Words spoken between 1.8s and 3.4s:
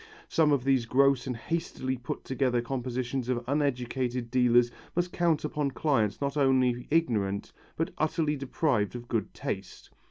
put together compositions